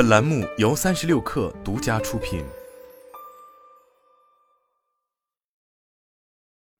[0.00, 2.42] 本栏目由三十六氪独家出品。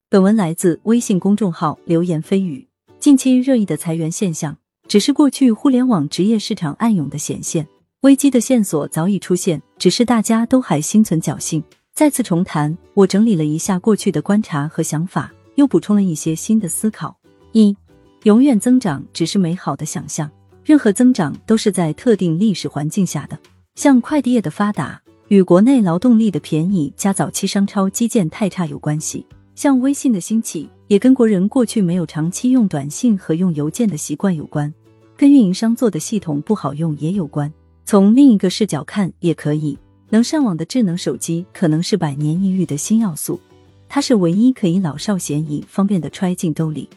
[0.09, 2.67] 本文来自微信公众号“流言蜚语”。
[2.99, 4.57] 近期热议的裁员现象，
[4.89, 7.69] 只是过去互联网职业市场暗涌的显现。
[8.01, 11.63] 危机的线索早已出现，只是大家都还心存侥幸。
[11.93, 17.15] 再次重谈，我整理了一下过去的观察和想法，又补充了一些新的思考。
[17.53, 17.77] 一，
[18.23, 20.31] 永远增长只是美好的想象。
[20.65, 23.39] 任何增长都是在特定历史环境下的，
[23.75, 34.73] 像快递业的发达与国内劳动力的便宜加早期商超基建太差有关系，像微信的兴起也跟国人过去没有长期用短信和用邮件的习惯有关，
[35.17, 37.53] 跟运营商做的系统不好用也有关。
[37.85, 39.77] 从另一个视角看，也可以，
[40.11, 43.41] 能上网的智能手机可能是百年一遇的新要素，
[43.89, 46.89] 它是唯一可以老少咸宜、方便的揣进兜里。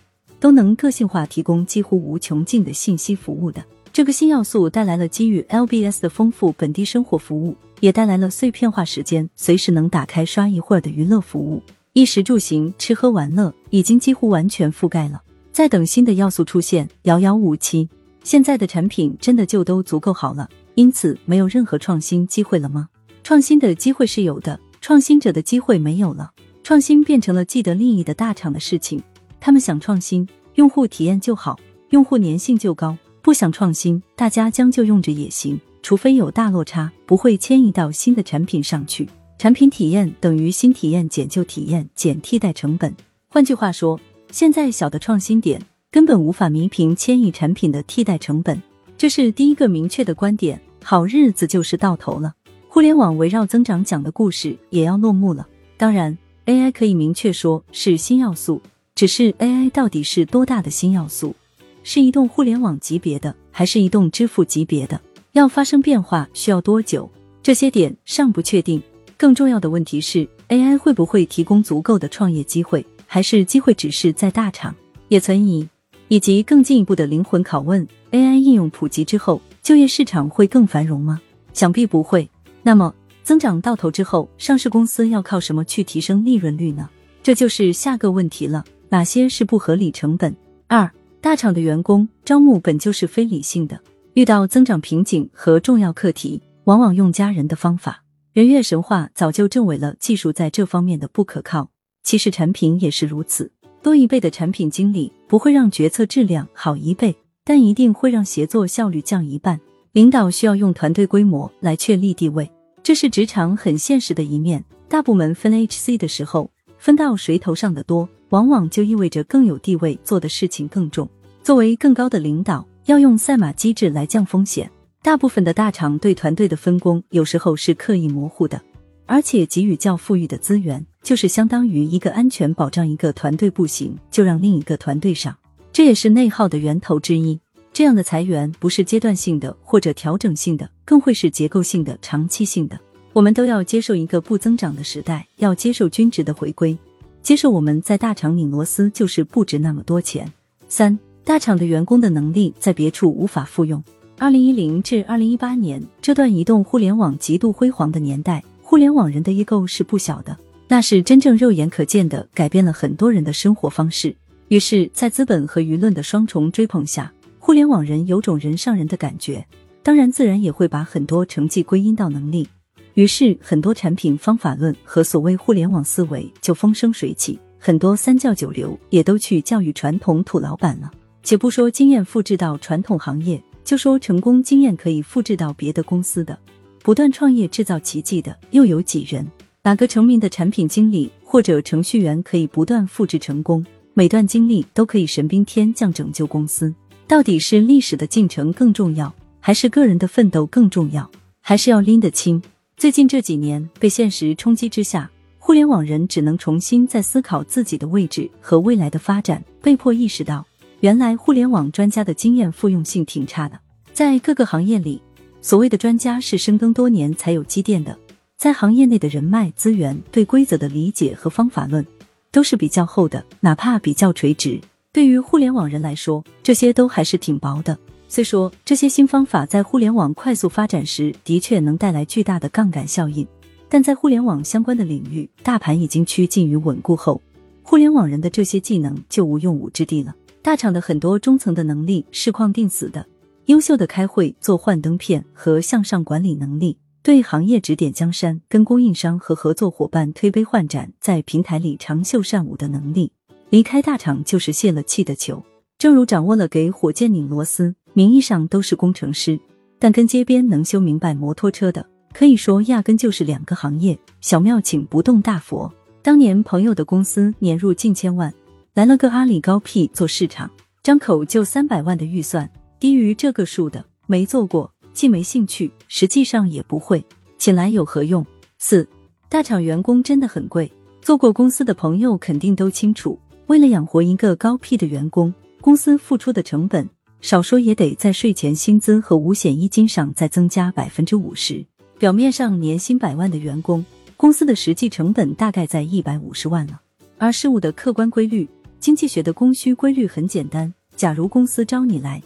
[0.43, 11.63] 都能个性化提供几乎无穷尽的信息服务的这个新要素，带来了基于 LBS 的丰富本地生活服务，也带来了碎片化时间随时能打开刷一会儿的娱乐服务。
[11.93, 15.21] 衣食住行、吃喝玩乐已经几乎完全覆盖了，
[15.53, 17.87] 在等新的要素出现，遥遥无期。
[18.25, 22.89] 现在的产品真的就都足够好了，因此没有任何创新机会了吗？
[23.23, 26.31] 创新的机会是有的，创新者的机会没有了。
[26.63, 29.01] 创新变成了既得利益的大厂的事情。
[29.45, 35.59] 他们想创新，用户体验就好，用户粘性就高；不想创新，大家将就用着也行。
[35.81, 39.05] 除非有大落差，不会迁移到新的产品上去。
[39.37, 42.95] 产品体验等于新体验减旧体验减替代成本。
[43.27, 43.99] 换句话说，
[44.31, 48.63] 现在小的创新点根本无法弥平迁移产品的替代成本。
[48.97, 50.57] 这是第一个明确的观点。
[50.81, 52.33] 好日子就是到头了，
[52.69, 55.45] 互联网围绕增长讲的故事也要落幕了。
[55.75, 58.61] 当然，AI 可以明确说是新要素。
[58.95, 61.35] 只是 AI 到底是多大的新要素？
[61.83, 65.01] 是移动互联网级别的，还是移动支付级别的？
[65.31, 67.09] 要发生变化需要多久？
[67.41, 68.81] 这些点尚不确定。
[69.17, 72.85] 更重要的问题是，AI 会不会提供足够的创业机会？
[73.07, 74.73] 还是机会只是在大厂？
[75.07, 75.67] 也存疑。
[76.09, 81.19] 以及更进一步的灵魂拷问：AI 应用普及之后，就业市场会更繁荣吗？
[81.51, 82.29] 想必不会。
[82.61, 86.87] 那么，增长到头之后，上市公司要靠什么去提升利润率呢？
[87.23, 88.63] 这就是下个问题了。
[88.93, 90.35] 哪些是不合理成本？
[90.67, 90.87] 二
[91.19, 93.81] 大厂的员工招募本就是非理性的，
[94.13, 98.03] 遇到增长瓶颈和重要课题，往往用加人的方法。
[98.33, 101.71] 人月神话早就证伪了技术在这方面的不可靠。
[102.03, 109.59] 其实产品也是如此，多一倍的产品经理不会让决策质量好一倍，但一定会让协作效率降一半。
[109.93, 112.47] 领导需要用团队规模来确立地位，
[112.83, 114.63] 这是职场很现实的一面。
[114.87, 116.51] 大部门分 HC 的时候。
[116.79, 121.07] 分到谁头上的多，往往就意味着更有地位，做的事情更重。
[121.43, 124.67] 作为更高的领导，要用赛马机制来降风险。
[125.03, 128.59] 大部分的大厂对团队的分工有时候是刻意模糊的，
[129.05, 132.87] 而且给予较富裕的资源，就是相当于一个安全保障。
[132.87, 135.37] 一个团队不行，就让另一个团队上，
[135.71, 137.39] 这也是内耗的源头之一。
[137.71, 142.79] 这样的裁员不是阶段性的或者调整性的，更会是结构性的、长期性的。
[143.11, 146.75] 我们都要接受一个不增长的时代，要接受均值的回归，
[147.23, 150.31] 接受我们在大厂拧螺丝就是不值那么多钱。
[150.67, 153.81] 三大厂的员工的能力在别处无法复用。
[154.19, 164.13] 二零一零至二零一八年这段移动互联网极度辉煌的年代，互联网人的异构是不小的，那是真正肉眼可见的改变了很多人的生活方式。
[164.49, 169.45] 于是，在资本和舆论的双重追捧下，互联网人有种人上人的感觉，
[169.81, 172.47] 当然自然也会把很多成绩归因到能力。
[172.95, 180.91] 于是，很多产品方法论和所谓互联网思维就风生水起，很多三教九流也都去教育传统土老板了。
[181.23, 186.37] 且不说经验复制到传统行业，就说成功经验可以复制到别的公司的，
[186.83, 189.25] 不断创业制造奇迹的又有几人？
[189.63, 193.65] 哪个成名的产品经理或者程序员可以不断复制成功？
[193.93, 196.73] 每段经历都可以神兵天降拯救公司？
[197.07, 201.09] 到底是历史的进程更重要，还是个人的奋斗更重要？
[201.39, 202.41] 还是要拎得清？
[202.75, 205.09] 最近这几年，被现实冲击之下，
[205.39, 210.45] 互联网人只能重新再思考自己的位置和未来的发展，被迫意识到，
[210.81, 213.57] 原来互联网专家的经验复用性挺差的。
[213.93, 215.01] 在各个行业里，
[215.39, 217.97] 所谓的专家是深耕多年才有积淀的，
[218.37, 221.85] 在行业内的人脉资源、对规则的理解和方法论，
[222.31, 224.59] 都是比较厚的，哪怕比较垂直。
[224.91, 227.77] 对于互联网人来说，这些都还是挺薄的。
[228.13, 233.27] 虽说这些新方法在互联网快速发展时的确能带来巨大的杠杆效应，
[233.67, 237.19] 但在互联网相关的领域，大盘已经趋近于稳固后，
[237.63, 240.15] 互联网人的这些技能就无用武之地了。
[240.43, 243.03] 大厂的很多中层的能力是框定死的，
[243.45, 253.11] 优秀的开会做幻灯片和向上管理能力，对行业指点江山，跟供应商和合作伙伴推杯换盏，在平台里长袖善舞的能力。
[253.49, 255.43] 离开大厂就是泄了气的球。
[255.79, 259.39] 正如掌握了给火箭拧螺丝，名义上都是工程师，
[259.79, 263.97] 但跟街边能修明白摩托车的，可以说压根就是两个行业。
[264.19, 265.71] 小庙请不动大佛。
[266.01, 268.33] 当年朋友的公司年入近千万，
[268.73, 270.49] 来了个阿里高 P 做市场，
[270.81, 272.49] 张口就三百万的预算。
[272.79, 277.05] 低于这个数的没做过，既没兴趣，实际上也不会，
[277.37, 278.25] 请来有何用？
[278.59, 278.87] 四
[279.29, 280.69] 大厂员工真的很贵，
[281.01, 283.17] 做过公司的朋友肯定都清楚。
[283.47, 286.89] 为了养活一个高 P 的员工，公司付出的成本
[287.23, 291.65] 少说也得在税前薪资和五险一金上再增加百分之五十。
[291.97, 293.83] 表面上年薪百万的员工，
[294.17, 296.81] 公司的实际成本大概在一百五十万了。
[297.17, 298.45] 而事物的客观规律，
[298.77, 302.21] 经济学的供需规律很简单：假如公司招你来。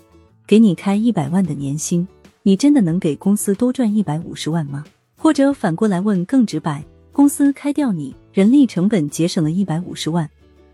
[0.47, 2.07] 给你开一百万的年薪，
[2.41, 4.83] 你真的能给公司多赚一百五十万吗？
[5.15, 10.27] 或者反过来问更直白，公司开掉你，人力成本节省了一百五十万，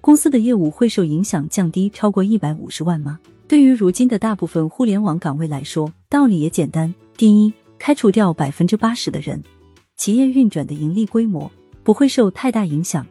[0.04, 3.18] 公司的业务会受影响降低超过一百五十万吗？
[3.48, 9.42] 对于如今的大部分互联网岗位来说，道理也简单：第一，开除掉百分之八十的人，
[9.96, 11.50] 企业运转的盈利规模
[11.84, 13.02] 不会受太大影响；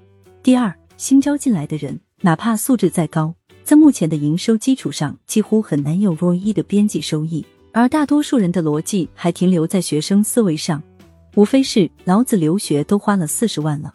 [0.42, 3.34] 第二，新招进来的人，哪怕素质再高。
[3.64, 7.42] 在目前的营收基础上，几乎很难有 ROE 的边际收益，
[7.72, 10.82] 而大多数人的逻辑还停留在学生思维上，
[11.36, 13.90] 无非是老子留学都花了四十万了，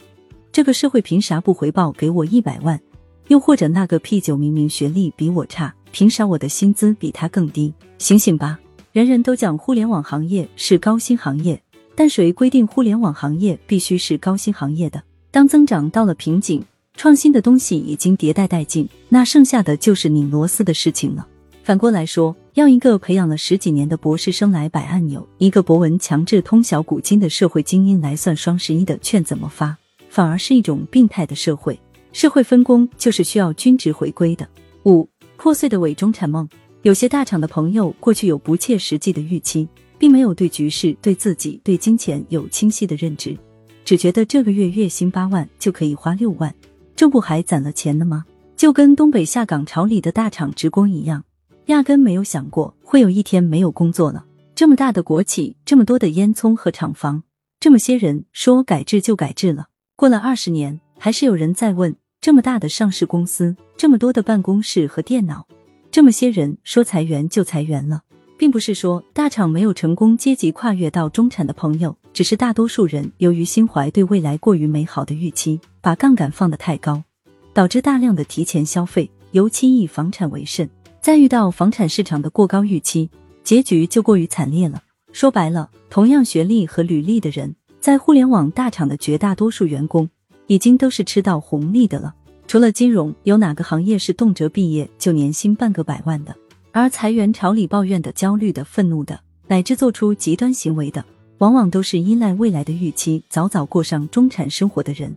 [0.52, 2.82] 这个社会凭啥不回报给我一百万？
[3.28, 7.74] 又或者那个 P 九明明学历比我差，凭啥我的薪资比他更低？
[7.98, 8.60] 醒醒吧！
[8.92, 11.62] 人人都讲互联网行业是高薪行业，
[11.96, 15.04] 但谁规定互联网行业必须是高薪行业的？
[15.30, 16.64] 当增长到了瓶颈。
[16.96, 21.28] 创新的东西已经迭代殆尽，那剩下的就是拧螺丝的事情了。
[21.64, 29.78] 反过来说，要一个培养了十几年的博士生来摆按钮，一个博文强制通晓古今的社会精英来算双十一的券怎么发，
[30.10, 31.80] 反而是一种病态的社会。
[32.12, 34.48] 社会分工就是需要均值回归的。
[34.86, 36.48] 五破碎的伪中产梦，
[36.82, 39.68] 有些大厂的朋友过去有不切实际的预期，
[39.98, 43.38] 并没有对局势、对自己、对金钱有清晰的认知，
[43.86, 46.54] 只觉得这个月月薪八万就可以花六万。
[46.96, 48.26] 这不还攒了钱呢吗？
[48.56, 51.24] 就跟东北下岗潮里的大厂职工一样，
[51.68, 54.26] 压根没有想过会有一天没有工作了。
[54.56, 57.22] 这么大的国企，这么多的烟囱和厂房，
[57.60, 59.68] 这么些人说改制就改制了。
[59.96, 65.48] 过了二十年，还是有人在问：这么大的上市公司，这么多的办公室和电脑，
[65.92, 68.02] 这么些人说裁员就裁员了。
[68.38, 77.04] 并不是说大厂没有成功阶级跨越到中产的朋友，只是大多数人由于心怀对未来过于美好的预期，把杠杆放得太高，
[77.52, 80.70] 导致大量的提前消费，尤其以房产为甚。
[81.02, 83.10] 再遇到房产市场的过高预期，
[83.44, 84.84] 结局就过于惨烈了。
[85.12, 90.08] 说白了，同样学历和履历的人，在互联网大厂的绝大多数员工，
[90.48, 92.14] 已经都是吃到红利的了。
[92.48, 96.36] 除了金融，有哪个行业是动辄毕业就年薪半个百万的？
[96.72, 101.04] 而裁员潮里抱怨的、焦虑的、愤怒的，乃至做出极端行为的，
[101.40, 105.16] 往往都是依赖未来的预期，早早过上中产生活的人。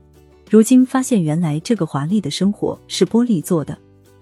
[0.48, 3.78] 如今发现，原来这个华丽的生活是玻璃做的，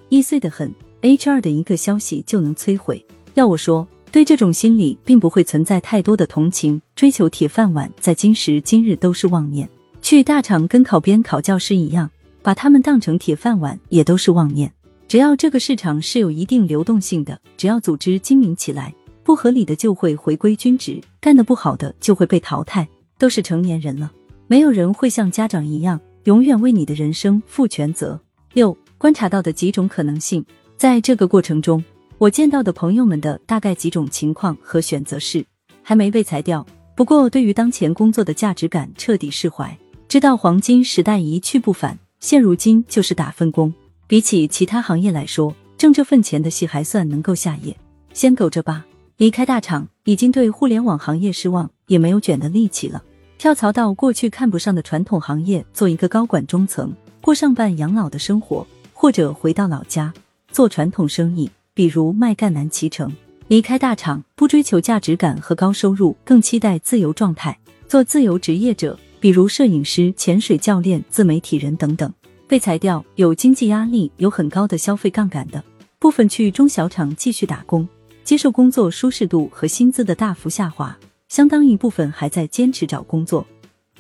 [0.09, 0.73] 易碎的很。
[1.01, 3.03] HR 的一个消息就能摧毁。
[3.35, 6.83] 要我说，对这种心理并不会存在太多的同情。
[6.97, 9.69] 追求铁饭碗，在今时今日都是妄念。
[10.09, 12.11] 去大厂跟考编、考教师一样，
[12.41, 14.73] 把他们当成铁饭碗，也都是妄念。
[15.07, 22.89] 只要这个市场是有一定流动性的，只要组织精明起来，不合理的就会回归均值，干得不好的就会被淘汰。
[23.19, 24.11] 都是成年人了，
[24.47, 28.19] 没有人会像家长一样永远为你的人生负全责。
[28.55, 30.43] 六观察到的几种可能性，
[30.79, 31.85] 在这个过程中，
[32.17, 35.45] 我见到的朋友们的大概几种情况和选择是：
[35.83, 43.75] 还没被裁掉，不过对于当前工作的价值感彻底释怀，知道黄金时代一去不返，现如今就是打份工。
[44.07, 47.77] 比起其他行业来说，挣这份钱的戏还算能够下咽，
[48.15, 48.87] 先苟着吧。
[49.19, 53.03] 离开大厂，已经对互联网行业失望，也没有卷的力气了。
[53.37, 60.11] 跳槽到过去看不上的传统行业，做一个高管中层，过上半养老的生活，或者回到老家
[60.51, 63.15] 做传统生意，比如卖赣南脐橙。
[63.49, 72.13] 离开大厂，不追求价值感和高收入，更期待自由状态，做自由职业者，比如摄影师、潜水教练、自媒体人等等。
[72.47, 75.63] 被裁掉，有经济压力，有很高的消费杠杆的
[75.99, 77.87] 部分，去中小厂继续打工，
[78.25, 80.99] 接受工作舒适度和薪资的大幅下滑。
[81.29, 83.47] 相当一部分还在坚持找工作，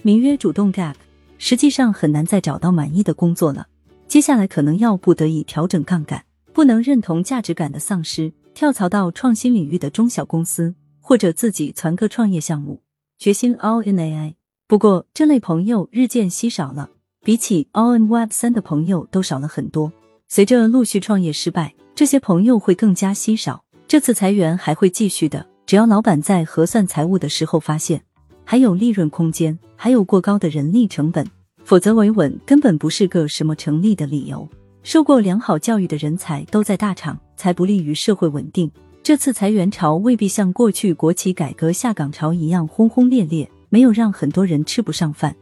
[0.01, 0.95] 名曰主动 gap，
[1.37, 3.67] 实际上很难再找到满意的工作了。
[4.07, 12.81] 接下来可能要不得已调整杠杆，不能认同价值感的丧失，跳槽到创新领域的中小公司，或者自己攒个创业项目，
[13.19, 14.35] 决心 all in AI。
[14.69, 16.91] 不过，这类朋友日渐稀少了，
[17.25, 19.91] 比起 all in Web 三的朋友都少了很多。
[20.29, 23.65] 随着陆续创业失败，这些朋友会更加稀少。
[23.87, 28.03] 这次裁员还会继续的，只要老板在核算财务的时候发现
[28.45, 31.27] 还有利润空间，还有过高的人力成本，
[31.65, 34.47] 否则维稳根本不是个什么成立的理由。
[34.83, 38.71] 受过良好教育的人才都在大厂，才不利于社会稳定。
[39.03, 45.35] 这次裁员潮未必像过去国企改革下岗潮一样轰轰烈烈，没有让很多人吃不上饭，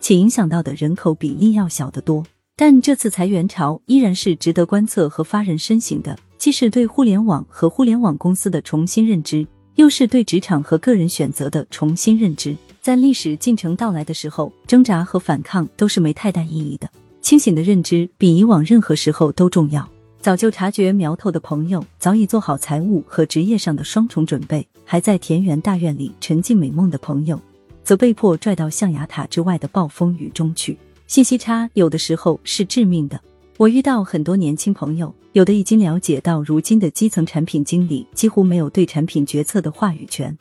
[0.00, 2.24] 且影响到的人口比例要小得多。
[2.56, 12.54] 但这次裁员潮依然是值得观测和发人深省的，既是对互联网和互联网公司的重新认知，又是对职场和个人选择的重新认知。
[12.80, 16.88] 在历史进程到来的时候，挣扎和反抗都是没太大意义的。
[17.20, 19.88] 清醒的认知比以往任何时候都重要。
[20.20, 27.40] 早就察觉苗头的朋友，早已做好财务和职业上的双重准备；还在田园大院里沉浸美梦的朋友，
[27.84, 30.78] 则被迫拽到象牙塔之外的暴风雨中去。
[31.06, 33.20] 信息差有的时候是致命的。
[33.58, 40.34] 我遇到很多年轻朋友，有的已经了解到如今的基层产品经理几乎没有对产品决策的话语权；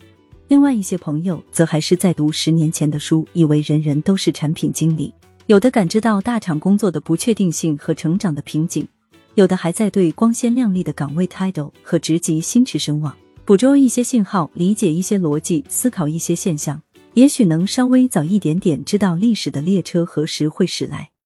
[0.48, 5.14] 另外一些朋友则还是在读十年前的书，以为人人都是产品经理。
[5.48, 8.88] 有的感知到大厂工作的不确定性和成长的瓶颈，
[9.36, 13.14] 有的还在对光鲜亮丽的岗位 title 和职级心驰神往。
[13.44, 16.82] 捕捉一些信号，理解一些逻辑，思考一些现象。
[17.16, 21.11] 也许能稍微早一点点知道历史的列车何时会驶来。